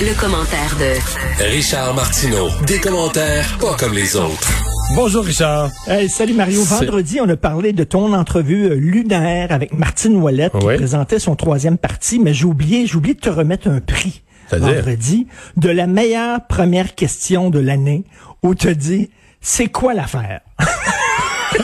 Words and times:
Le, 0.00 0.20
commentaire 0.20 0.76
de 0.78 1.44
Richard 1.44 1.94
Martineau. 1.94 2.48
Des 2.66 2.80
commentaires 2.80 3.46
pas 3.60 3.76
comme 3.78 3.94
les 3.94 4.16
autres. 4.16 4.50
Bonjour 4.96 5.24
Richard. 5.24 5.70
Hey, 5.86 6.08
salut 6.08 6.34
Mario. 6.34 6.62
Vendredi, 6.62 7.20
on 7.20 7.28
a 7.28 7.36
parlé 7.36 7.72
de 7.72 7.84
ton 7.84 8.12
entrevue 8.12 8.64
euh, 8.64 8.74
lunaire 8.74 9.52
avec 9.52 9.72
Martine 9.72 10.16
Ouellette 10.16 10.52
qui 10.52 10.66
présentait 10.66 11.18
son 11.18 11.36
troisième 11.36 11.78
parti, 11.78 12.18
mais 12.18 12.34
j'ai 12.34 12.44
oublié, 12.44 12.86
j'ai 12.86 12.96
oublié 12.96 13.14
de 13.14 13.20
te 13.20 13.30
remettre 13.30 13.68
un 13.68 13.80
prix 13.80 14.22
vendredi 14.50 15.26
de 15.56 15.70
la 15.70 15.86
meilleure 15.86 16.46
première 16.46 16.94
question 16.94 17.50
de 17.50 17.60
l'année 17.60 18.04
où 18.42 18.54
tu 18.54 18.74
dit 18.74 19.10
c'est 19.40 19.68
quoi 19.68 19.94
l'affaire? 19.94 20.40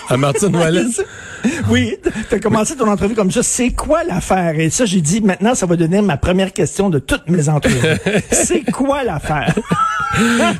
À 0.08 0.16
Martine 0.16 0.54
Wallace. 0.56 1.00
oui, 1.70 1.96
tu 2.28 2.34
as 2.34 2.38
commencé 2.40 2.76
ton 2.76 2.88
entrevue 2.88 3.14
comme 3.14 3.30
ça. 3.30 3.42
C'est 3.42 3.70
quoi 3.70 4.04
l'affaire? 4.04 4.58
Et 4.58 4.70
ça, 4.70 4.84
j'ai 4.84 5.00
dit, 5.00 5.20
maintenant, 5.20 5.54
ça 5.54 5.66
va 5.66 5.76
devenir 5.76 6.02
ma 6.02 6.16
première 6.16 6.52
question 6.52 6.90
de 6.90 6.98
toutes 6.98 7.28
mes 7.28 7.48
entrevues. 7.48 7.76
c'est 8.30 8.62
quoi 8.70 9.04
l'affaire? 9.04 9.54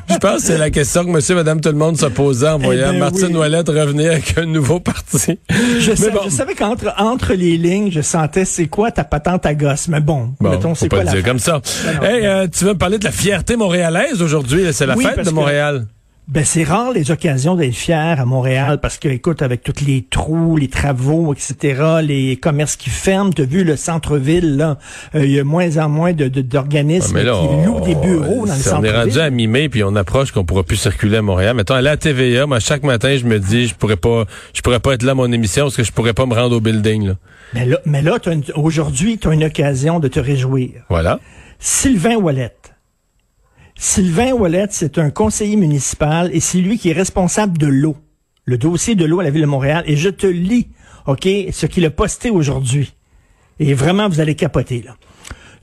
Je 0.09 0.17
pense 0.17 0.37
que 0.37 0.41
c'est 0.43 0.57
la 0.57 0.69
question 0.69 1.03
que 1.03 1.09
monsieur, 1.09 1.35
madame, 1.35 1.59
tout 1.59 1.69
le 1.69 1.75
monde 1.75 1.97
se 1.97 2.05
posait 2.05 2.47
en 2.47 2.57
voyant 2.57 2.91
ben 2.93 2.99
Martine 2.99 3.27
oui. 3.31 3.35
Ouellette 3.35 3.67
revenir 3.67 4.11
avec 4.13 4.37
un 4.37 4.45
nouveau 4.45 4.79
parti. 4.79 5.39
Je, 5.79 5.89
Mais 5.91 5.95
sais- 5.97 6.09
bon. 6.11 6.21
je 6.25 6.29
savais 6.29 6.55
qu'entre 6.55 6.93
entre 6.97 7.33
les 7.33 7.57
lignes, 7.57 7.91
je 7.91 8.01
sentais 8.01 8.45
c'est 8.45 8.67
quoi 8.67 8.91
ta 8.91 9.03
patente 9.03 9.45
à 9.45 9.53
gosse? 9.53 9.87
Mais 9.89 9.99
bon, 9.99 10.33
Bon, 10.39 10.51
mettons, 10.51 10.73
c'est 10.73 10.87
pas 10.87 10.97
quoi 10.97 11.03
le 11.03 11.09
dire 11.09 11.17
l'affaire? 11.17 11.31
comme 11.31 11.39
ça. 11.39 11.61
Ben 11.85 11.95
non. 11.97 12.03
hey, 12.03 12.25
euh, 12.25 12.47
tu 12.47 12.63
veux 12.63 12.73
me 12.73 12.77
parler 12.77 12.97
de 12.97 13.03
la 13.03 13.11
fierté 13.11 13.57
montréalaise 13.57 14.21
aujourd'hui? 14.21 14.63
C'est 14.71 14.85
la 14.85 14.95
Oui, 14.95 15.03
fête 15.03 15.19
de 15.19 15.29
que- 15.29 15.35
Montréal. 15.35 15.85
Ben, 16.27 16.45
c'est 16.45 16.63
rare 16.63 16.93
les 16.93 17.11
occasions 17.11 17.55
d'être 17.55 17.73
fier 17.75 18.17
à 18.19 18.25
Montréal 18.25 18.79
parce 18.81 18.97
que, 18.97 19.09
écoute, 19.09 19.41
avec 19.41 19.63
tous 19.63 19.83
les 19.85 20.05
trous, 20.09 20.55
les 20.55 20.69
travaux, 20.69 21.33
etc., 21.33 21.81
les 22.03 22.37
commerces 22.37 22.77
qui 22.77 22.89
ferment, 22.89 23.31
t'as 23.33 23.43
vu 23.43 23.65
le 23.65 23.75
centre-ville, 23.75 24.55
là, 24.55 24.77
euh, 25.15 25.25
il 25.25 25.31
y 25.31 25.39
a 25.39 25.43
moins 25.43 25.77
en 25.77 25.89
moins 25.89 26.13
de, 26.13 26.29
de- 26.29 26.41
d'organismes 26.41 27.17
là, 27.17 27.33
qui 27.33 27.65
louent 27.65 27.81
des 27.81 27.95
bureaux 27.95 28.45
dans 28.45 28.53
le 28.55 28.59
ça, 28.61 28.79
on 28.79 28.83
est 28.83 28.91
rendu 28.91 29.11
centre-ville. 29.11 29.19
à 29.19 29.29
mi-mai 29.29 29.67
puis 29.67 29.83
on 29.83 29.93
approche 29.97 30.31
qu'on 30.31 30.45
pourra 30.45 30.63
plus 30.63 30.77
circuler 30.77 31.17
à 31.17 31.21
Montréal. 31.21 31.53
Mettons, 31.55 31.73
à 31.73 31.97
TVA, 31.97 32.45
moi, 32.45 32.61
chaque 32.61 32.83
matin, 32.83 33.17
je 33.17 33.25
me 33.25 33.37
dis, 33.37 33.67
je 33.67 33.75
pourrais 33.75 33.97
pas, 33.97 34.23
je 34.53 34.61
pourrais 34.61 34.79
pas 34.79 34.93
être 34.93 35.03
là 35.03 35.11
à 35.11 35.15
mon 35.15 35.29
émission 35.33 35.65
parce 35.65 35.75
que 35.75 35.83
je 35.83 35.91
pourrais 35.91 36.13
pas 36.13 36.25
me 36.27 36.33
rendre 36.35 36.55
au 36.55 36.61
building, 36.61 37.07
là. 37.07 37.13
Mais 37.53 37.65
là, 37.65 37.77
mais 37.83 38.01
là 38.01 38.17
t'as 38.21 38.31
une- 38.31 38.43
aujourd'hui, 38.55 39.17
tu 39.17 39.27
as 39.27 39.33
une 39.33 39.43
occasion 39.43 39.99
de 39.99 40.07
te 40.07 40.19
réjouir. 40.21 40.69
Voilà. 40.87 41.19
Sylvain 41.59 42.15
Ouellette. 42.15 42.70
Sylvain 43.83 44.31
Ouellette, 44.33 44.73
c'est 44.73 44.99
un 44.99 45.09
conseiller 45.09 45.55
municipal 45.55 46.29
et 46.33 46.39
c'est 46.39 46.59
lui 46.59 46.77
qui 46.77 46.89
est 46.91 46.93
responsable 46.93 47.57
de 47.57 47.65
l'eau, 47.65 47.97
le 48.45 48.59
dossier 48.59 48.93
de 48.93 49.05
l'eau 49.05 49.21
à 49.21 49.23
la 49.23 49.31
ville 49.31 49.41
de 49.41 49.47
Montréal. 49.47 49.83
Et 49.87 49.95
je 49.95 50.09
te 50.09 50.27
lis, 50.27 50.67
OK, 51.07 51.27
ce 51.51 51.65
qu'il 51.65 51.83
a 51.85 51.89
posté 51.89 52.29
aujourd'hui. 52.29 52.93
Et 53.59 53.73
vraiment, 53.73 54.07
vous 54.07 54.19
allez 54.19 54.35
capoter, 54.35 54.83
là. 54.83 54.95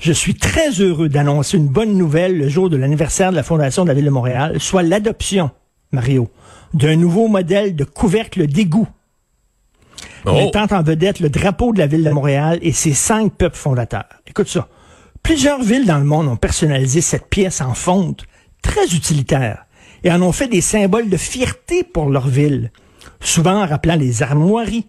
Je 0.01 0.13
suis 0.13 0.35
très 0.35 0.71
heureux 0.81 1.09
d'annoncer 1.09 1.59
une 1.59 1.69
bonne 1.69 1.97
nouvelle 1.97 2.37
le 2.37 2.49
jour 2.49 2.69
de 2.69 2.77
l'anniversaire 2.77 3.31
de 3.31 3.37
la 3.37 3.45
Fondation 3.45 3.85
de 3.85 3.89
la 3.89 3.95
Ville 3.95 4.07
de 4.07 4.11
Montréal, 4.11 4.59
soit 4.59 4.83
l'adoption, 4.83 5.53
Mario, 5.93 6.29
d'un 6.75 6.97
nouveau 6.97 7.29
modèle 7.29 7.77
de 7.77 7.85
couvercle 7.85 8.49
d'égout 8.49 8.89
Oh. 10.25 10.33
mettant 10.33 10.67
en 10.77 10.83
vedette 10.83 11.21
le 11.21 11.31
drapeau 11.31 11.73
de 11.73 11.79
la 11.79 11.87
ville 11.87 12.03
de 12.03 12.11
Montréal 12.11 12.59
et 12.63 12.73
ses 12.73 12.93
cinq 12.93 13.33
peuples 13.35 13.57
fondateurs. 13.57 14.09
Écoute 14.27 14.49
ça. 14.49 14.67
Plusieurs 15.29 15.63
villes 15.63 15.85
dans 15.85 15.99
le 15.99 16.07
monde 16.07 16.27
ont 16.27 16.37
personnalisé 16.37 17.03
cette 17.03 17.29
pièce 17.29 17.61
en 17.61 17.75
fonte, 17.75 18.25
très 18.63 18.87
utilitaire, 18.95 19.67
et 20.03 20.11
en 20.11 20.23
ont 20.23 20.33
fait 20.33 20.49
des 20.49 20.63
symboles 20.63 21.11
de 21.11 21.19
fierté 21.19 21.85
pour 21.85 22.09
leur 22.09 22.27
ville, 22.29 22.73
souvent 23.21 23.63
en 23.63 23.67
rappelant 23.67 23.97
les 23.97 24.23
armoiries, 24.23 24.87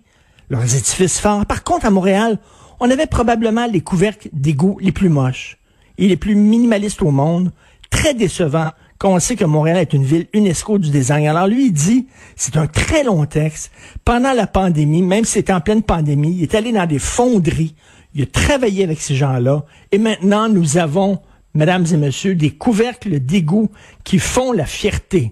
leurs 0.50 0.64
édifices 0.74 1.20
forts. 1.20 1.46
Par 1.46 1.66
contre, 1.66 1.88
à 1.88 1.90
Montréal, 1.90 2.40
on 2.80 2.90
avait 2.90 3.06
probablement 3.06 3.68
les 3.68 3.82
couvercles 3.82 4.30
d'égout 4.32 4.78
les 4.80 4.94
plus 4.94 5.10
moches 5.10 5.58
et 5.98 6.08
les 6.08 6.16
plus 6.16 6.36
minimalistes 6.36 7.02
au 7.02 7.12
monde, 7.12 7.52
très 7.90 8.14
décevants 8.14 8.72
quand 8.98 9.14
on 9.14 9.20
sait 9.20 9.36
que 9.36 9.44
Montréal 9.44 9.78
est 9.80 9.94
une 9.94 10.06
ville 10.06 10.28
UNESCO 10.34 10.78
du 10.78 10.90
design. 10.90 11.28
Alors 11.28 11.48
lui, 11.48 11.66
il 11.66 11.74
dit, 11.74 12.08
c'est 12.38 12.56
un 12.56 12.68
très 12.68 13.04
long 13.04 13.26
texte. 13.26 13.72
Pendant 14.06 14.32
la 14.32 14.48
pandémie, 14.48 15.02
même 15.02 15.26
si 15.26 15.34
c'était 15.34 15.52
en 15.52 15.60
pleine 15.60 15.84
pandémie, 15.84 16.36
il 16.38 16.44
est 16.44 16.56
allé 16.56 16.72
dans 16.72 16.86
des 16.86 17.00
fonderies, 17.00 17.76
il 18.14 18.24
a 18.24 18.26
travaillé 18.26 18.84
avec 18.84 19.00
ces 19.00 19.16
gens-là, 19.16 19.64
et 19.92 19.98
maintenant 19.98 20.50
nous 20.50 20.78
avons, 20.78 21.20
mesdames 21.54 21.86
et 21.92 21.98
messieurs, 21.98 22.36
des 22.36 22.52
couvercles 22.52 23.20
d'égout 23.20 23.70
qui 24.04 24.20
font 24.20 24.52
la 24.52 24.66
fierté. 24.66 25.32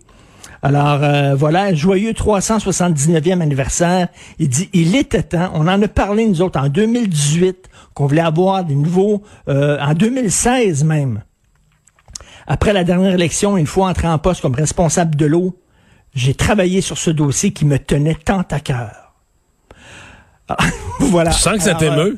Alors 0.61 1.03
euh, 1.03 1.35
voilà, 1.35 1.73
joyeux 1.73 2.11
379e 2.11 3.41
anniversaire. 3.41 4.07
Il 4.39 4.49
dit, 4.49 4.69
il 4.73 4.95
était 4.95 5.23
temps, 5.23 5.51
on 5.53 5.67
en 5.67 5.81
a 5.81 5.87
parlé 5.87 6.27
nous 6.27 6.41
autres 6.41 6.59
en 6.59 6.67
2018, 6.67 7.69
qu'on 7.93 8.07
voulait 8.07 8.21
avoir 8.21 8.63
des 8.63 8.75
nouveaux, 8.75 9.23
euh, 9.47 9.79
en 9.79 9.93
2016 9.93 10.83
même. 10.83 11.21
Après 12.47 12.73
la 12.73 12.83
dernière 12.83 13.13
élection, 13.13 13.57
une 13.57 13.67
fois 13.67 13.89
entré 13.89 14.07
en 14.07 14.17
poste 14.17 14.41
comme 14.41 14.55
responsable 14.55 15.16
de 15.16 15.25
l'eau, 15.25 15.59
j'ai 16.16 16.33
travaillé 16.33 16.81
sur 16.81 16.97
ce 16.97 17.11
dossier 17.11 17.51
qui 17.51 17.66
me 17.66 17.77
tenait 17.77 18.16
tant 18.16 18.43
à 18.49 18.59
cœur. 18.59 19.13
Ah, 20.47 20.57
voilà. 20.99 21.31
Je 21.31 21.37
sens 21.37 21.57
que 21.57 21.63
ça 21.63 21.75
t'émeut? 21.75 22.17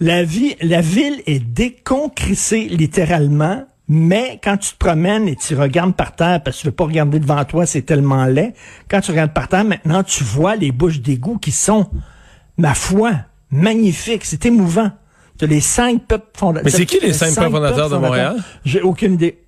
La, 0.00 0.24
vie, 0.24 0.56
la 0.60 0.80
ville 0.80 1.22
est 1.26 1.38
déconcrissée 1.38 2.68
littéralement, 2.68 3.64
mais 3.88 4.40
quand 4.42 4.56
tu 4.56 4.72
te 4.72 4.78
promènes 4.78 5.28
et 5.28 5.36
tu 5.36 5.54
regardes 5.54 5.94
par 5.94 6.16
terre, 6.16 6.42
parce 6.42 6.56
que 6.56 6.62
tu 6.62 6.66
veux 6.68 6.74
pas 6.74 6.84
regarder 6.84 7.18
devant 7.18 7.44
toi, 7.44 7.66
c'est 7.66 7.82
tellement 7.82 8.24
laid, 8.24 8.54
quand 8.88 9.00
tu 9.00 9.10
regardes 9.10 9.34
par 9.34 9.48
terre, 9.48 9.64
maintenant 9.64 10.02
tu 10.02 10.24
vois 10.24 10.56
les 10.56 10.72
bouches 10.72 11.00
d'égout 11.00 11.38
qui 11.38 11.52
sont, 11.52 11.86
ma 12.56 12.74
foi, 12.74 13.12
magnifiques, 13.50 14.24
c'est 14.24 14.46
émouvant. 14.46 14.90
Tu 15.38 15.46
les 15.46 15.60
cinq 15.60 16.06
peuples 16.06 16.26
fondateurs. 16.34 16.64
Mais 16.64 16.70
c'est 16.70 16.86
qui 16.86 17.00
les 17.00 17.14
cinq 17.14 17.34
peuples 17.34 17.50
fondateurs 17.50 17.88
de 17.88 17.96
Montréal? 17.96 18.36
J'ai 18.64 18.82
aucune 18.82 19.14
idée. 19.14 19.38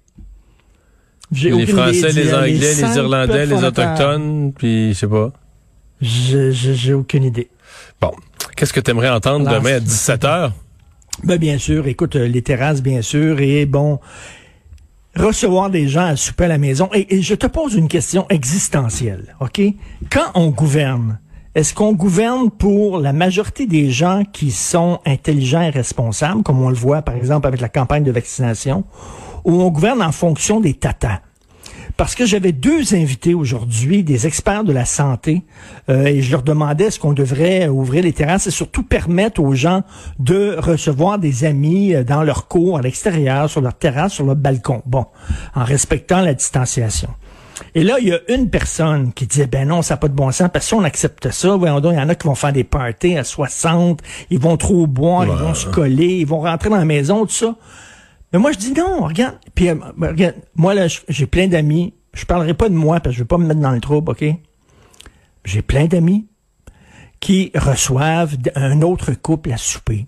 J'ai 1.31 1.51
Les 1.51 1.63
aucune 1.63 1.77
Français, 1.77 2.11
idée. 2.11 2.13
les 2.13 2.35
Anglais, 2.35 2.53
les, 2.53 2.75
cinq 2.75 2.97
Irlandais, 2.97 3.47
les. 3.47 3.65
Autochtones, 3.65 4.53
puis 4.57 4.95
je 4.95 4.99
sais 4.99 5.07
pas. 5.07 5.33
J'ai 6.01 6.95
aucune 6.95 7.25
idée. 7.25 7.49
Bon. 8.01 8.13
Qu'est-ce 8.63 8.73
que 8.73 8.79
tu 8.79 8.93
aimerais 8.93 9.09
entendre 9.09 9.49
Alors, 9.49 9.61
demain 9.61 9.75
à 9.75 9.81
17h? 9.81 10.53
Ben 11.25 11.37
bien 11.37 11.59
sûr, 11.59 11.89
écoute, 11.89 12.15
euh, 12.15 12.29
les 12.29 12.43
terrasses, 12.43 12.81
bien 12.81 13.03
sûr, 13.03 13.41
et 13.41 13.67
bon, 13.67 13.99
recevoir 15.17 15.69
des 15.69 15.89
gens 15.89 16.05
à 16.05 16.15
souper 16.15 16.45
à 16.45 16.47
la 16.47 16.59
maison. 16.59 16.89
Et, 16.95 17.13
et 17.13 17.23
je 17.23 17.35
te 17.35 17.49
pose 17.49 17.75
une 17.75 17.89
question 17.89 18.25
existentielle, 18.29 19.35
OK? 19.41 19.61
Quand 20.13 20.31
on 20.37 20.51
gouverne, 20.51 21.19
est-ce 21.57 21.75
qu'on 21.75 21.93
gouverne 21.93 22.53
pour 22.53 23.01
la 23.01 23.13
majorité 23.13 23.67
des 23.67 23.91
gens 23.91 24.23
qui 24.33 24.53
sont 24.53 25.01
intelligents 25.07 25.63
et 25.63 25.71
responsables, 25.71 26.45
comme 26.45 26.63
on 26.63 26.69
le 26.69 26.77
voit 26.77 27.03
par 27.03 27.17
exemple 27.17 27.49
avec 27.49 27.61
la 27.61 27.69
campagne 27.69 28.05
de 28.05 28.13
vaccination, 28.13 28.85
ou 29.45 29.61
on 29.61 29.71
gouverne 29.71 30.01
en 30.03 30.13
fonction 30.13 30.61
des 30.61 30.75
tatas? 30.75 31.19
Parce 31.97 32.15
que 32.15 32.27
j'avais 32.27 32.53
deux 32.53 32.95
invités 32.95 33.35
aujourd'hui, 33.35 34.03
des 34.03 34.27
experts 34.27 34.65
de 34.65 34.73
la 34.73 34.85
santé, 34.85 35.43
euh, 35.89 36.07
et 36.07 36.23
je 36.23 36.31
leur 36.33 36.43
demandais 36.43 36.85
est-ce 36.85 36.99
qu'on 36.99 37.13
devrait 37.13 37.69
ouvrir 37.69 38.03
les 38.05 38.13
terrasses 38.13 38.47
et 38.47 38.51
surtout 38.51 38.83
permettre 38.83 39.41
aux 39.41 39.55
gens 39.55 39.83
de 40.19 40.57
recevoir 40.59 41.19
des 41.19 41.45
amis 41.45 41.95
euh, 41.95 42.05
dans 42.05 42.23
leur 42.23 42.49
cour, 42.49 42.79
à 42.79 42.83
l'extérieur, 42.83 43.49
sur 43.51 43.61
leur 43.61 43.75
terrasse, 43.75 44.13
sur 44.13 44.25
leur 44.25 44.37
balcon. 44.37 44.83
Bon, 44.87 45.07
en 45.55 45.65
respectant 45.65 46.21
la 46.21 46.35
distanciation. 46.35 47.11
Et 47.75 47.83
là, 47.83 47.97
il 48.01 48.09
y 48.09 48.13
a 48.13 48.19
une 48.29 48.51
personne 48.51 49.13
qui 49.13 49.27
disait, 49.27 49.47
ben 49.47 49.69
non, 49.69 49.83
ça 49.83 49.95
n'a 49.95 49.99
pas 49.99 50.09
de 50.09 50.15
bon 50.15 50.31
sens, 50.31 50.49
parce 50.53 50.65
que 50.65 50.69
si 50.69 50.75
on 50.75 50.85
accepte 50.85 51.31
ça, 51.31 51.57
voyons 51.57 51.81
donc, 51.81 51.93
il 51.95 51.99
y 51.99 52.03
en 52.03 52.09
a 52.09 52.15
qui 52.15 52.27
vont 52.27 52.35
faire 52.35 52.53
des 52.53 52.65
parties 52.65 53.17
à 53.17 53.25
60, 53.25 54.01
ils 54.31 54.39
vont 54.39 54.57
trop 54.57 54.87
boire, 54.87 55.25
ils 55.25 55.31
vont 55.31 55.55
se 55.55 55.67
coller, 55.67 56.19
ils 56.19 56.27
vont 56.27 56.41
rentrer 56.41 56.71
dans 56.71 56.77
la 56.77 56.85
maison, 56.85 57.25
tout 57.25 57.33
ça. 57.33 57.55
Mais 58.33 58.39
moi, 58.39 58.53
je 58.53 58.59
dis 58.59 58.73
non, 58.73 59.05
regarde. 59.07 59.39
Puis, 59.55 59.69
euh, 59.69 59.75
ben, 59.97 60.09
regarde, 60.09 60.37
moi, 60.55 60.75
là, 60.75 60.87
j'ai 61.09 61.27
plein 61.27 61.49
d'amis. 61.49 61.95
Je 62.15 62.25
parlerai 62.25 62.55
pas 62.55 62.69
de 62.69 62.75
moi 62.75 63.01
parce 63.01 63.15
que 63.15 63.19
je 63.19 63.23
veux 63.23 63.29
pas 63.29 63.39
me 63.39 63.47
mettre 63.47 63.61
dans 63.61 63.71
le 63.71 63.81
trouble, 63.81 64.13
OK? 64.13 64.25
J'ai 65.45 65.63
plein 65.63 65.87
d'amis 65.87 66.27
qui 67.21 67.53
reçoivent 67.55 68.37
un 68.55 68.83
autre 68.83 69.13
couple 69.13 69.53
à 69.53 69.57
souper. 69.57 70.07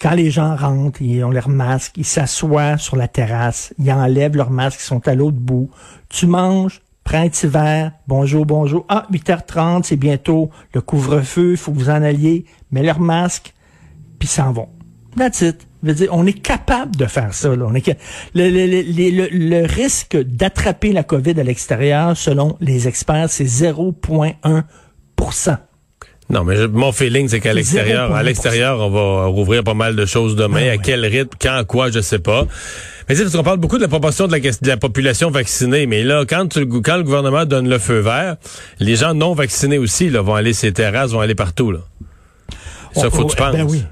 Quand 0.00 0.14
les 0.14 0.30
gens 0.30 0.56
rentrent, 0.56 1.00
ils 1.02 1.24
ont 1.24 1.30
leur 1.30 1.48
masque, 1.48 1.94
ils 1.96 2.04
s'assoient 2.04 2.78
sur 2.78 2.96
la 2.96 3.08
terrasse, 3.08 3.72
ils 3.78 3.90
enlèvent 3.92 4.36
leur 4.36 4.50
masque, 4.50 4.80
ils 4.80 4.84
sont 4.84 5.06
à 5.08 5.14
l'autre 5.14 5.36
bout. 5.36 5.70
Tu 6.08 6.26
manges, 6.26 6.82
prends 7.04 7.22
un 7.22 7.28
petit 7.28 7.46
verre, 7.46 7.92
bonjour, 8.06 8.44
bonjour. 8.44 8.84
Ah, 8.88 9.06
8h30, 9.12 9.84
c'est 9.84 9.96
bientôt 9.96 10.50
le 10.72 10.80
couvre-feu, 10.80 11.56
faut 11.56 11.72
que 11.72 11.78
vous 11.78 11.90
en 11.90 12.02
alliez. 12.02 12.44
Mets 12.70 12.82
leur 12.82 13.00
masque, 13.00 13.54
puis 14.18 14.28
s'en 14.28 14.52
vont. 14.52 14.68
That's 15.16 15.40
it. 15.42 15.66
Je 15.84 15.88
veux 15.88 15.94
dire, 15.94 16.08
on 16.12 16.26
est 16.26 16.32
capable 16.32 16.96
de 16.96 17.06
faire 17.06 17.32
ça. 17.34 17.54
Là. 17.54 17.66
On 17.68 17.74
est 17.74 17.86
le, 18.34 18.48
le, 18.50 18.66
le, 18.66 19.28
le, 19.30 19.66
risque 19.66 20.16
d'attraper 20.16 20.92
la 20.92 21.02
COVID 21.02 21.38
à 21.38 21.42
l'extérieur, 21.44 22.16
selon 22.16 22.56
les 22.60 22.88
experts, 22.88 23.28
c'est 23.28 23.44
0,1% 23.44 24.64
non, 26.30 26.42
mais 26.42 26.66
mon 26.68 26.90
feeling, 26.90 27.28
c'est 27.28 27.40
qu'à 27.40 27.52
l'extérieur, 27.52 28.14
à 28.14 28.22
l'extérieur, 28.22 28.80
on 28.80 28.88
va 28.88 29.26
rouvrir 29.26 29.62
pas 29.62 29.74
mal 29.74 29.94
de 29.94 30.06
choses 30.06 30.36
demain. 30.36 30.60
Ben 30.60 30.70
à 30.70 30.78
quel 30.78 31.04
rythme, 31.04 31.36
quand, 31.40 31.62
quoi, 31.66 31.90
je 31.90 32.00
sais 32.00 32.18
pas. 32.18 32.46
Mais 33.08 33.14
tu 33.14 33.28
sais, 33.28 33.42
parle 33.42 33.58
beaucoup 33.58 33.76
de 33.76 33.82
la 33.82 33.88
proportion 33.88 34.26
de 34.26 34.32
la, 34.32 34.40
de 34.40 34.66
la 34.66 34.78
population 34.78 35.30
vaccinée. 35.30 35.86
Mais 35.86 36.02
là, 36.02 36.24
quand, 36.26 36.48
tu, 36.48 36.66
quand 36.66 36.96
le 36.96 37.02
gouvernement 37.02 37.44
donne 37.44 37.68
le 37.68 37.78
feu 37.78 37.98
vert, 37.98 38.36
les 38.80 38.96
gens 38.96 39.12
non 39.12 39.34
vaccinés 39.34 39.76
aussi 39.76 40.08
là, 40.08 40.22
vont 40.22 40.34
aller 40.34 40.54
ces 40.54 40.72
terrasses, 40.72 41.10
vont 41.10 41.20
aller 41.20 41.34
partout. 41.34 41.70
Là. 41.70 41.80
Ça, 42.94 43.10
faut 43.10 43.26
que 43.26 43.32
tu 43.32 43.36
penses. 43.36 43.52
Ben 43.54 43.66
oui. 43.68 43.82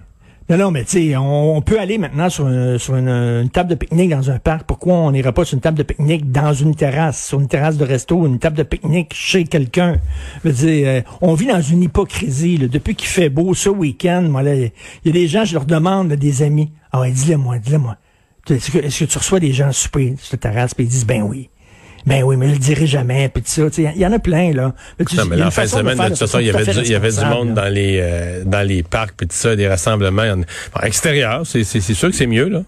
Non, 0.51 0.57
non, 0.57 0.71
mais 0.71 0.85
tu 0.85 1.11
sais, 1.11 1.17
on, 1.17 1.63
peut 1.63 1.79
aller 1.79 1.99
maintenant 1.99 2.29
sur, 2.29 2.47
une, 2.47 3.49
table 3.53 3.71
de 3.71 3.75
pique-nique 3.75 4.11
dans 4.11 4.31
un 4.31 4.39
parc. 4.39 4.65
Pourquoi 4.67 4.95
on 4.95 5.13
n'irait 5.13 5.33
pas 5.33 5.45
sur 5.45 5.55
une 5.55 5.61
table 5.61 5.79
de 5.79 5.83
pique-nique 5.83 6.31
dans 6.31 6.53
une 6.53 6.75
terrasse, 6.75 7.29
sur 7.29 7.41
une 7.41 7.49
terrasse 7.49 7.77
de 7.77 7.85
resto, 7.85 8.27
une 8.27 8.39
table 8.39 8.57
de 8.57 8.63
pique-nique 8.63 9.15
chez 9.15 9.45
quelqu'un? 9.45 10.01
Je 10.45 10.51
veux 10.51 10.55
dire, 10.55 10.89
euh, 10.89 11.01
on 11.21 11.35
vit 11.35 11.47
dans 11.47 11.63
une 11.63 11.83
hypocrisie. 11.83 12.59
Là. 12.59 12.69
Depuis 12.69 12.95
qu'il 12.95 13.09
fait 13.09 13.29
beau 13.29 13.55
ce 13.55 13.69
week-end, 13.69 14.31
il 14.45 14.71
y 15.05 15.09
a 15.09 15.13
des 15.13 15.29
gens, 15.29 15.45
je 15.45 15.55
leur 15.55 15.65
demande, 15.65 16.13
des 16.13 16.43
amis, 16.43 16.71
ah 16.91 17.01
ouais, 17.01 17.13
dis-le 17.13 17.37
moi, 17.37 17.59
dis-le 17.59 17.79
moi. 17.79 17.97
Est-ce 18.51 18.71
que, 18.73 19.05
tu 19.07 19.19
reçois 19.19 19.41
des 19.41 19.53
gens 19.53 19.71
sur 19.73 19.91
la 19.95 20.39
terrasse, 20.39 20.75
puis 20.75 20.85
ils 20.85 20.91
disent, 20.91 21.07
ben 21.07 21.23
oui. 21.23 21.49
Ben 22.07 22.23
oui, 22.25 22.37
mais 22.37 22.49
je 22.49 22.53
le 22.53 22.59
dirai 22.59 22.87
jamais, 22.87 23.29
puis 23.29 23.43
ça. 23.47 23.63
Il 23.77 23.97
y 23.97 24.07
en 24.07 24.13
a 24.13 24.19
plein, 24.19 24.53
là. 24.53 24.75
Mais 24.99 25.05
non, 25.17 25.25
mais 25.27 25.43
en 25.43 25.51
fin 25.51 25.65
de 25.65 25.69
semaine, 25.69 25.99
de, 25.99 26.09
toute 26.09 26.19
façon, 26.19 26.39
il 26.39 26.47
y 26.47 26.51
avait 26.51 26.65
du, 26.65 26.81
il 26.81 26.91
y 26.91 26.95
avait 26.95 27.13
du 27.13 27.25
monde 27.25 27.55
dans 27.55 27.73
les 27.73 27.99
euh, 28.01 28.43
dans 28.45 28.67
les 28.67 28.83
parcs, 28.83 29.15
puis 29.17 29.27
tout 29.27 29.37
ça, 29.37 29.55
des 29.57 29.69
rassemblements. 29.69 30.23
En, 30.23 30.81
extérieur, 30.83 31.43
c'est 31.45 31.65
sûr 31.65 32.11
que 32.11 32.17
c'est 32.17 32.27
mieux, 32.27 32.49
là. 32.49 32.63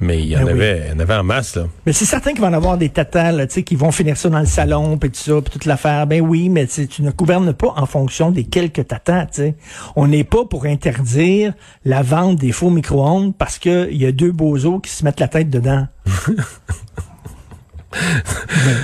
Mais 0.00 0.18
il 0.18 0.26
y 0.26 0.36
en 0.36 0.44
ben 0.44 0.48
avait 0.48 0.82
il 0.86 0.92
y 0.92 0.96
en 0.96 1.00
avait 1.00 1.14
en 1.14 1.24
masse, 1.24 1.56
là. 1.56 1.66
Mais 1.86 1.92
c'est 1.92 2.04
certain 2.04 2.32
qu'il 2.32 2.40
va 2.40 2.48
en 2.48 2.52
avoir 2.52 2.76
des 2.78 2.88
tatas, 2.88 3.32
là, 3.32 3.46
tu 3.46 3.54
sais, 3.54 3.62
qui 3.62 3.76
vont 3.76 3.92
finir 3.92 4.16
ça 4.16 4.28
dans 4.28 4.40
le 4.40 4.46
salon, 4.46 4.98
puis 4.98 5.10
tout 5.10 5.20
ça, 5.20 5.40
puis 5.40 5.52
toute 5.52 5.64
l'affaire. 5.64 6.06
Ben 6.06 6.20
oui, 6.20 6.48
mais 6.48 6.66
tu 6.66 7.02
ne 7.02 7.10
gouvernes 7.10 7.52
pas 7.52 7.72
en 7.76 7.86
fonction 7.86 8.30
des 8.30 8.44
quelques 8.44 8.88
tatas, 8.88 9.26
tu 9.26 9.34
sais. 9.34 9.54
On 9.96 10.08
n'est 10.08 10.24
pas 10.24 10.44
pour 10.44 10.66
interdire 10.66 11.54
la 11.84 12.02
vente 12.02 12.36
des 12.36 12.52
faux 12.52 12.70
micro-ondes 12.70 13.34
parce 13.36 13.58
qu'il 13.58 13.96
y 13.96 14.06
a 14.06 14.12
deux 14.12 14.32
bozos 14.32 14.80
qui 14.80 14.90
se 14.90 15.04
mettent 15.04 15.20
la 15.20 15.28
tête 15.28 15.50
dedans. 15.50 15.86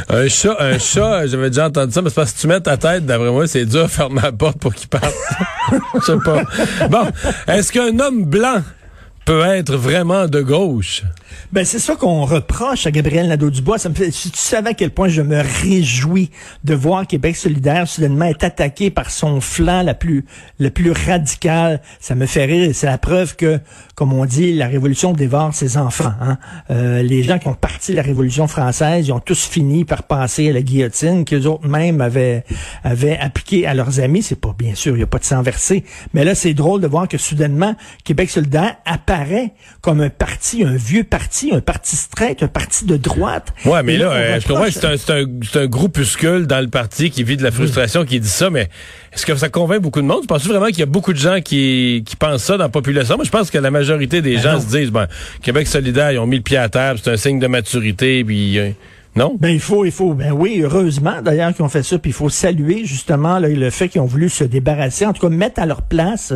un 0.08 0.28
chat, 0.28 0.56
un 0.58 0.78
chat, 0.78 1.26
j'avais 1.26 1.50
déjà 1.50 1.66
entendu 1.66 1.92
ça, 1.92 2.02
mais 2.02 2.10
c'est 2.10 2.14
parce 2.14 2.32
que 2.32 2.40
tu 2.40 2.46
mets 2.46 2.60
ta 2.60 2.76
tête, 2.76 3.06
d'après 3.06 3.30
moi, 3.30 3.46
c'est 3.46 3.64
dur 3.64 3.84
à 3.84 3.88
faire 3.88 4.10
ma 4.10 4.32
porte 4.32 4.58
pour 4.58 4.74
qu'il 4.74 4.88
parte. 4.88 5.14
Je 5.94 6.00
sais 6.00 6.18
pas. 6.24 6.42
Bon, 6.88 7.08
est-ce 7.46 7.72
qu'un 7.72 7.98
homme 7.98 8.24
blanc 8.24 8.62
peut 9.28 9.44
être 9.44 9.76
vraiment 9.76 10.26
de 10.26 10.40
gauche? 10.40 11.02
Ben 11.52 11.62
c'est 11.62 11.78
ça 11.78 11.96
qu'on 11.96 12.24
reproche 12.24 12.86
à 12.86 12.90
Gabriel 12.90 13.28
Nadeau-Dubois. 13.28 13.76
Ça 13.76 13.90
me 13.90 13.94
fait, 13.94 14.10
si 14.10 14.30
tu 14.30 14.38
savais 14.38 14.70
à 14.70 14.74
quel 14.74 14.90
point 14.90 15.08
je 15.08 15.20
me 15.20 15.42
réjouis 15.62 16.30
de 16.64 16.74
voir 16.74 17.06
Québec 17.06 17.36
solidaire 17.36 17.86
soudainement 17.86 18.24
être 18.24 18.44
attaqué 18.44 18.90
par 18.90 19.10
son 19.10 19.42
flanc 19.42 19.82
la 19.82 19.92
plus, 19.92 20.24
le 20.58 20.70
plus 20.70 20.92
radical, 20.92 21.82
ça 22.00 22.14
me 22.14 22.24
fait 22.24 22.46
rire. 22.46 22.70
C'est 22.72 22.86
la 22.86 22.96
preuve 22.96 23.36
que, 23.36 23.60
comme 23.94 24.14
on 24.14 24.24
dit, 24.24 24.54
la 24.54 24.66
révolution 24.66 25.12
dévore 25.12 25.52
ses 25.52 25.76
enfants. 25.76 26.14
Hein. 26.22 26.38
Euh, 26.70 27.02
les 27.02 27.22
gens 27.22 27.38
qui 27.38 27.48
ont 27.48 27.54
parti 27.54 27.92
la 27.92 28.02
révolution 28.02 28.46
française, 28.46 29.08
ils 29.08 29.12
ont 29.12 29.20
tous 29.20 29.44
fini 29.44 29.84
par 29.84 30.04
passer 30.04 30.48
à 30.48 30.52
la 30.54 30.62
guillotine 30.62 31.26
qu'ils 31.26 31.46
autres 31.48 31.68
même 31.68 32.00
avaient, 32.00 32.44
avaient 32.82 33.18
appliqué 33.18 33.66
à 33.66 33.74
leurs 33.74 34.00
amis. 34.00 34.22
C'est 34.22 34.40
pas 34.40 34.54
bien 34.58 34.74
sûr, 34.74 34.94
il 34.94 34.98
n'y 34.98 35.02
a 35.02 35.06
pas 35.06 35.18
de 35.18 35.24
sang 35.24 35.42
versé. 35.42 35.84
Mais 36.14 36.24
là, 36.24 36.34
c'est 36.34 36.54
drôle 36.54 36.80
de 36.80 36.86
voir 36.86 37.08
que 37.08 37.18
soudainement, 37.18 37.76
Québec 38.04 38.30
solidaire 38.30 38.76
apparaît 38.86 39.17
comme 39.80 40.00
un 40.00 40.10
parti, 40.10 40.64
un 40.64 40.76
vieux 40.76 41.04
parti 41.04 41.28
un 41.52 41.60
parti 41.60 41.96
straight, 41.96 42.42
un 42.42 42.48
parti 42.48 42.84
de 42.84 42.96
droite. 42.96 43.52
Ouais, 43.64 43.82
mais 43.82 43.96
là, 43.96 44.12
euh, 44.12 44.40
je 44.40 44.46
que 44.46 44.96
c'est 44.96 45.12
un, 45.12 45.62
un, 45.62 45.66
groupuscule 45.66 46.46
dans 46.46 46.60
le 46.60 46.68
parti 46.68 47.10
qui 47.10 47.22
vit 47.22 47.36
de 47.36 47.42
la 47.42 47.50
frustration 47.50 48.04
qui 48.04 48.20
dit 48.20 48.28
ça, 48.28 48.50
mais 48.50 48.68
est-ce 49.12 49.26
que 49.26 49.34
ça 49.36 49.48
convainc 49.48 49.80
beaucoup 49.82 50.00
de 50.00 50.06
monde? 50.06 50.22
Je 50.22 50.26
pense 50.26 50.46
vraiment 50.46 50.66
qu'il 50.66 50.80
y 50.80 50.82
a 50.82 50.86
beaucoup 50.86 51.12
de 51.12 51.18
gens 51.18 51.40
qui, 51.40 52.02
qui 52.06 52.16
pensent 52.16 52.44
ça 52.44 52.56
dans 52.56 52.64
la 52.64 52.68
population? 52.68 53.16
Moi, 53.16 53.24
je 53.24 53.30
pense 53.30 53.50
que 53.50 53.58
la 53.58 53.70
majorité 53.70 54.22
des 54.22 54.36
ben 54.36 54.42
gens 54.42 54.60
se 54.60 54.66
disent, 54.66 54.90
ben, 54.90 55.06
Québec 55.42 55.66
solidaire, 55.66 56.12
ils 56.12 56.18
ont 56.18 56.26
mis 56.26 56.36
le 56.36 56.42
pied 56.42 56.58
à 56.58 56.68
terre, 56.68 56.94
c'est 57.02 57.10
un 57.10 57.16
signe 57.16 57.38
de 57.38 57.46
maturité, 57.46 58.24
puis... 58.24 58.58
Euh, 58.58 58.70
Ben 59.40 59.48
il 59.48 59.60
faut, 59.60 59.84
il 59.84 59.90
faut. 59.90 60.14
Ben 60.14 60.32
oui, 60.32 60.60
heureusement 60.62 61.22
d'ailleurs 61.22 61.52
qu'ils 61.52 61.64
ont 61.64 61.68
fait 61.68 61.82
ça. 61.82 61.98
Puis 61.98 62.10
il 62.10 62.14
faut 62.14 62.28
saluer 62.28 62.84
justement 62.84 63.38
le 63.40 63.70
fait 63.70 63.88
qu'ils 63.88 64.00
ont 64.00 64.06
voulu 64.06 64.28
se 64.28 64.44
débarrasser, 64.44 65.06
en 65.06 65.12
tout 65.12 65.22
cas 65.22 65.34
mettre 65.34 65.60
à 65.60 65.66
leur 65.66 65.82
place 65.82 66.32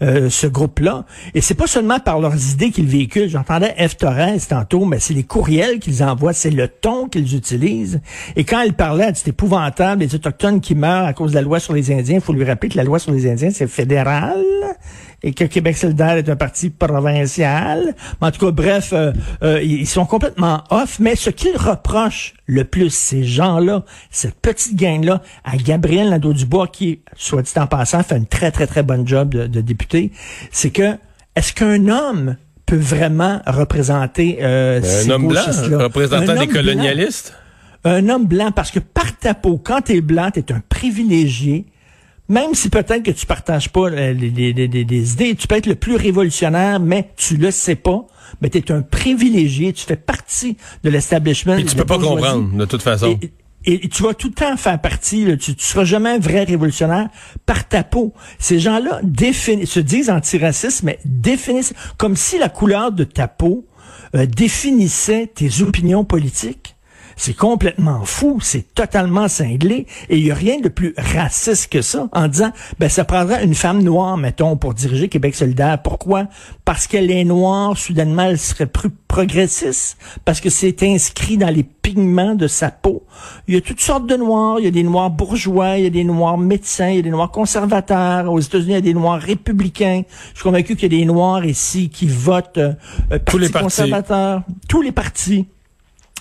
euh, 0.00 0.30
ce 0.30 0.46
groupe-là. 0.46 1.04
Et 1.34 1.40
c'est 1.40 1.54
pas 1.54 1.66
seulement 1.66 2.00
par 2.00 2.20
leurs 2.20 2.52
idées 2.52 2.70
qu'ils 2.70 2.86
véhiculent. 2.86 3.28
J'entendais 3.28 3.74
F. 3.86 3.96
Torres 3.96 4.46
tantôt, 4.48 4.84
mais 4.86 4.98
c'est 4.98 5.14
les 5.14 5.24
courriels 5.24 5.78
qu'ils 5.78 6.02
envoient, 6.02 6.32
c'est 6.32 6.50
le 6.50 6.68
ton 6.68 7.08
qu'ils 7.08 7.36
utilisent. 7.36 8.00
Et 8.36 8.44
quand 8.44 8.62
elle 8.62 8.74
parlait, 8.74 9.12
c'est 9.14 9.28
épouvantable, 9.28 10.02
les 10.02 10.14
autochtones 10.14 10.60
qui 10.60 10.74
meurent 10.74 11.04
à 11.04 11.12
cause 11.12 11.32
de 11.32 11.36
la 11.36 11.42
loi 11.42 11.60
sur 11.60 11.74
les 11.74 11.92
Indiens. 11.92 12.16
Il 12.16 12.20
faut 12.22 12.32
lui 12.32 12.44
rappeler 12.44 12.70
que 12.70 12.76
la 12.76 12.84
loi 12.84 12.98
sur 12.98 13.12
les 13.12 13.30
Indiens 13.30 13.50
c'est 13.50 13.66
fédéral 13.66 14.42
et 15.22 15.32
que 15.32 15.44
Québec 15.44 15.76
solidaire 15.76 16.16
est 16.16 16.28
un 16.28 16.36
parti 16.36 16.70
provincial. 16.70 17.94
Mais 18.20 18.28
en 18.28 18.30
tout 18.30 18.46
cas, 18.46 18.50
bref, 18.50 18.92
euh, 18.92 19.12
euh, 19.42 19.62
ils 19.62 19.86
sont 19.86 20.04
complètement 20.04 20.64
off. 20.70 20.98
Mais 20.98 21.16
ce 21.16 21.30
qu'ils 21.30 21.56
reprochent 21.56 22.34
le 22.46 22.64
plus, 22.64 22.90
ces 22.90 23.24
gens-là, 23.24 23.84
cette 24.10 24.34
petite 24.34 24.76
gang-là, 24.76 25.22
à 25.44 25.56
Gabriel 25.56 26.10
Nadeau-Dubois, 26.10 26.68
qui, 26.68 27.00
soit 27.16 27.42
dit 27.42 27.52
en 27.56 27.66
passant, 27.66 28.02
fait 28.02 28.16
une 28.16 28.26
très, 28.26 28.50
très, 28.50 28.66
très 28.66 28.82
bonne 28.82 29.06
job 29.06 29.30
de, 29.30 29.60
député, 29.60 30.12
c'est 30.50 30.70
que 30.70 30.96
est-ce 31.36 31.52
qu'un 31.52 31.88
homme 31.88 32.36
peut 32.66 32.76
vraiment 32.76 33.40
représenter 33.46 34.38
euh, 34.42 34.80
un 35.06 35.10
homme 35.10 35.28
blanc, 35.28 35.40
représentant 35.78 36.34
des 36.34 36.48
colonialistes? 36.48 37.34
un 37.84 38.08
homme 38.08 38.26
blanc, 38.26 38.52
parce 38.52 38.70
que 38.70 38.78
par 38.78 39.16
ta 39.18 39.34
peau, 39.34 39.58
quand 39.62 39.82
t'es 39.82 40.00
blanc, 40.00 40.30
t'es 40.30 40.52
un 40.52 40.62
privilégié, 40.68 41.66
même 42.32 42.54
si 42.54 42.70
peut-être 42.70 43.02
que 43.02 43.10
tu 43.10 43.26
partages 43.26 43.68
pas 43.68 43.90
euh, 43.90 44.14
les, 44.14 45.12
idées, 45.12 45.34
tu 45.34 45.46
peux 45.46 45.56
être 45.56 45.66
le 45.66 45.74
plus 45.74 45.96
révolutionnaire, 45.96 46.80
mais 46.80 47.10
tu 47.16 47.36
le 47.36 47.50
sais 47.50 47.76
pas. 47.76 48.06
Mais 48.40 48.48
tu 48.48 48.58
es 48.58 48.72
un 48.72 48.80
privilégié, 48.80 49.74
tu 49.74 49.84
fais 49.84 49.96
partie 49.96 50.56
de 50.82 50.88
l'establishment. 50.88 51.58
Et 51.58 51.66
tu 51.66 51.76
peux 51.76 51.84
pas 51.84 51.98
comprendre, 51.98 52.56
de 52.56 52.64
toute 52.64 52.80
façon. 52.80 53.18
Et, 53.64 53.88
tu 53.88 54.02
vas 54.02 54.14
tout 54.14 54.28
le 54.28 54.34
temps 54.34 54.56
faire 54.56 54.80
partie, 54.80 55.26
tu, 55.38 55.54
tu 55.54 55.64
seras 55.64 55.84
jamais 55.84 56.10
un 56.10 56.18
vrai 56.18 56.42
révolutionnaire 56.44 57.10
par 57.44 57.68
ta 57.68 57.84
peau. 57.84 58.14
Ces 58.38 58.58
gens-là 58.58 59.02
se 59.04 59.80
disent 59.80 60.10
antiracistes, 60.10 60.82
mais 60.82 60.98
définissent 61.04 61.74
comme 61.98 62.16
si 62.16 62.38
la 62.38 62.48
couleur 62.48 62.92
de 62.92 63.04
ta 63.04 63.28
peau 63.28 63.66
euh, 64.16 64.24
définissait 64.26 65.30
tes 65.32 65.60
opinions 65.60 66.04
politiques. 66.04 66.71
C'est 67.16 67.36
complètement 67.36 68.04
fou, 68.04 68.38
c'est 68.40 68.74
totalement 68.74 69.28
cinglé, 69.28 69.86
et 70.08 70.18
il 70.18 70.24
n'y 70.24 70.30
a 70.30 70.34
rien 70.34 70.60
de 70.60 70.68
plus 70.68 70.94
raciste 70.96 71.70
que 71.70 71.82
ça, 71.82 72.08
en 72.12 72.28
disant, 72.28 72.52
ben 72.78 72.88
ça 72.88 73.04
prendrait 73.04 73.44
une 73.44 73.54
femme 73.54 73.82
noire, 73.82 74.16
mettons, 74.16 74.56
pour 74.56 74.74
diriger 74.74 75.08
Québec 75.08 75.34
solidaire. 75.34 75.80
Pourquoi? 75.82 76.28
Parce 76.64 76.86
qu'elle 76.86 77.10
est 77.10 77.24
noire, 77.24 77.76
soudainement, 77.76 78.24
elle 78.24 78.38
serait 78.38 78.66
plus 78.66 78.90
progressiste, 78.90 79.98
parce 80.24 80.40
que 80.40 80.50
c'est 80.50 80.82
inscrit 80.82 81.36
dans 81.36 81.50
les 81.50 81.62
pigments 81.62 82.34
de 82.34 82.46
sa 82.46 82.70
peau. 82.70 83.04
Il 83.46 83.54
y 83.54 83.56
a 83.58 83.60
toutes 83.60 83.80
sortes 83.80 84.06
de 84.06 84.16
noirs, 84.16 84.56
il 84.58 84.64
y 84.64 84.68
a 84.68 84.70
des 84.70 84.82
noirs 84.82 85.10
bourgeois, 85.10 85.76
il 85.78 85.84
y 85.84 85.86
a 85.86 85.90
des 85.90 86.04
noirs 86.04 86.38
médecins, 86.38 86.88
il 86.88 86.96
y 86.96 86.98
a 87.00 87.02
des 87.02 87.10
noirs 87.10 87.30
conservateurs. 87.30 88.32
Aux 88.32 88.40
États-Unis, 88.40 88.70
il 88.70 88.74
y 88.74 88.76
a 88.76 88.80
des 88.80 88.94
noirs 88.94 89.20
républicains. 89.20 90.02
Je 90.30 90.38
suis 90.38 90.42
convaincu 90.42 90.76
qu'il 90.76 90.92
y 90.92 90.96
a 90.96 90.98
des 91.00 91.04
noirs 91.04 91.44
ici 91.44 91.90
qui 91.90 92.06
votent 92.06 92.58
euh, 92.58 93.18
Tous 93.26 93.38
les 93.38 93.50
conservateurs. 93.50 94.42
Tous 94.68 94.82
les 94.82 94.92
partis. 94.92 95.46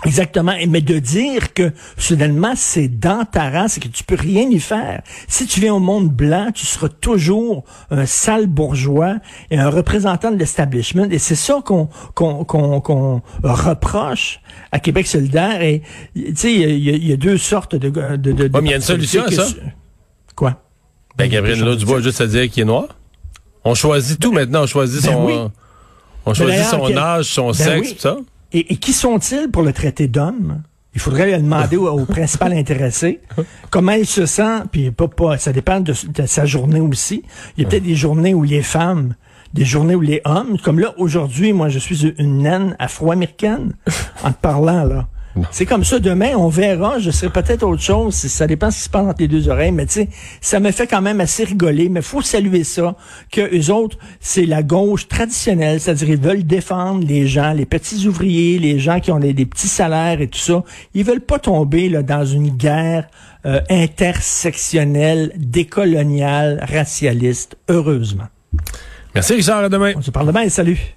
Exactement. 0.05 0.53
Mais 0.67 0.81
de 0.81 0.99
dire 0.99 1.53
que 1.53 1.71
soudainement 1.97 2.53
c'est 2.55 2.87
dans 2.87 3.23
ta 3.25 3.49
race 3.49 3.77
et 3.77 3.79
que 3.79 3.87
tu 3.87 4.03
peux 4.03 4.15
rien 4.15 4.49
y 4.49 4.59
faire. 4.59 5.01
Si 5.27 5.45
tu 5.45 5.59
viens 5.59 5.75
au 5.75 5.79
monde 5.79 6.09
blanc, 6.09 6.51
tu 6.53 6.65
seras 6.65 6.89
toujours 6.89 7.63
un 7.91 8.05
sale 8.05 8.47
bourgeois 8.47 9.17
et 9.51 9.59
un 9.59 9.69
représentant 9.69 10.31
de 10.31 10.37
l'establishment. 10.37 11.09
Et 11.11 11.19
c'est 11.19 11.35
ça 11.35 11.61
qu'on 11.63 11.89
qu'on 12.15 12.43
qu'on 12.45 13.21
reproche 13.43 14.39
à 14.71 14.79
Québec 14.79 15.07
solidaire. 15.07 15.61
Et 15.61 15.83
tu 16.15 16.35
sais, 16.35 16.53
il 16.53 17.07
y, 17.07 17.13
a 17.13 17.17
deux 17.17 17.37
sortes 17.37 17.75
de 17.75 17.89
de, 17.89 18.31
de, 18.31 18.49
mais 18.53 18.69
il 18.69 18.71
y 18.71 18.73
a 18.73 18.77
une 18.77 18.81
solution 18.81 19.23
à 19.23 19.31
ça. 19.31 19.45
Quoi? 20.35 20.61
Ben 21.17 21.29
Gabriel 21.29 21.75
Dubois 21.75 22.01
juste 22.01 22.21
à 22.21 22.27
dire 22.27 22.49
qu'il 22.49 22.63
est 22.63 22.65
noir. 22.65 22.87
On 23.63 23.75
choisit 23.75 24.19
tout 24.19 24.31
maintenant. 24.31 24.63
On 24.63 24.67
choisit 24.67 25.03
ben 25.03 25.11
son. 25.11 25.51
On 26.25 26.33
choisit 26.33 26.65
son 26.65 26.97
âge, 26.97 27.25
son 27.25 27.47
ben 27.47 27.53
sexe, 27.53 27.93
tout 27.93 27.99
ça. 27.99 28.17
Et, 28.53 28.75
qui 28.77 28.93
sont-ils 28.93 29.49
pour 29.49 29.63
le 29.63 29.73
traiter 29.73 30.07
d'homme? 30.07 30.61
Il 30.93 30.99
faudrait 30.99 31.25
lui 31.25 31.41
demander 31.41 31.77
au, 31.77 32.05
principal 32.05 32.51
intéressé 32.51 33.21
comment 33.69 33.93
il 33.93 34.05
se 34.05 34.25
sent, 34.25 34.63
puis 34.71 34.91
pas, 34.91 35.07
pas, 35.07 35.37
ça 35.37 35.53
dépend 35.53 35.79
de, 35.79 35.93
sa 36.25 36.45
journée 36.45 36.81
aussi. 36.81 37.23
Il 37.55 37.63
y 37.63 37.65
a 37.65 37.69
peut-être 37.69 37.83
des 37.83 37.95
journées 37.95 38.33
où 38.33 38.43
les 38.43 38.61
femmes, 38.61 39.15
des 39.53 39.63
journées 39.63 39.95
où 39.95 40.01
les 40.01 40.21
hommes, 40.25 40.57
comme 40.59 40.79
là, 40.79 40.93
aujourd'hui, 40.97 41.53
moi, 41.53 41.69
je 41.69 41.79
suis 41.79 42.07
une 42.17 42.39
naine 42.39 42.75
afro-américaine, 42.77 43.73
en 44.23 44.31
te 44.31 44.41
parlant, 44.41 44.83
là. 44.83 45.07
C'est 45.51 45.65
comme 45.65 45.83
ça. 45.83 45.99
Demain, 45.99 46.35
on 46.35 46.49
verra. 46.49 46.99
Je 46.99 47.11
serai 47.11 47.31
peut-être 47.31 47.63
autre 47.63 47.81
chose. 47.81 48.15
Ça 48.15 48.47
dépend 48.47 48.71
ce 48.71 48.77
qui 48.77 48.83
se 48.83 48.89
passe 48.89 49.05
entre 49.05 49.21
les 49.21 49.27
deux 49.27 49.49
oreilles. 49.49 49.71
Mais 49.71 49.85
tu 49.85 49.93
sais, 49.93 50.09
ça 50.41 50.59
me 50.59 50.71
fait 50.71 50.87
quand 50.87 51.01
même 51.01 51.21
assez 51.21 51.43
rigoler. 51.43 51.89
Mais 51.89 52.01
faut 52.01 52.21
saluer 52.21 52.63
ça. 52.63 52.95
Que 53.31 53.41
eux 53.55 53.73
autres, 53.73 53.97
c'est 54.19 54.45
la 54.45 54.63
gauche 54.63 55.07
traditionnelle. 55.07 55.79
C'est-à-dire, 55.79 56.09
ils 56.09 56.21
veulent 56.21 56.43
défendre 56.43 57.05
les 57.05 57.27
gens, 57.27 57.53
les 57.53 57.65
petits 57.65 58.07
ouvriers, 58.07 58.59
les 58.59 58.79
gens 58.79 58.99
qui 58.99 59.11
ont 59.11 59.19
des, 59.19 59.33
petits 59.45 59.67
salaires 59.67 60.21
et 60.21 60.27
tout 60.27 60.39
ça. 60.39 60.63
Ils 60.93 61.03
veulent 61.03 61.21
pas 61.21 61.39
tomber 61.39 61.89
là, 61.89 62.03
dans 62.03 62.25
une 62.25 62.49
guerre 62.49 63.07
euh, 63.45 63.61
intersectionnelle, 63.69 65.31
décoloniale, 65.37 66.65
racialiste. 66.69 67.57
Heureusement. 67.69 68.27
Merci 69.15 69.33
Richard. 69.33 69.63
À 69.63 69.69
demain. 69.69 69.93
On 69.95 70.01
se 70.01 70.11
parle 70.11 70.27
demain. 70.27 70.47
Salut. 70.49 70.95